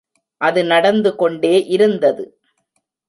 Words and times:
அது 0.37 0.63
நடந்து 0.65 1.15
கொண்டே 1.15 1.65
இருந்தது. 1.65 2.25